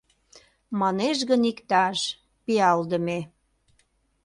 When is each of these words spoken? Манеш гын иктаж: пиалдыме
Манеш 0.79 1.17
гын 1.29 1.41
иктаж: 1.51 1.97
пиалдыме 2.43 3.19